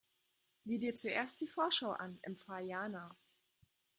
Sieh 0.61 0.79
dir 0.79 0.95
zuerst 0.95 1.39
die 1.41 1.47
Vorschau 1.47 1.91
an, 1.91 2.17
empfahl 2.23 2.65
Jana. 2.65 3.15